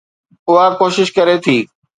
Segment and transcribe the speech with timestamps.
[0.49, 1.57] اها ڪوشش ڪري ٿي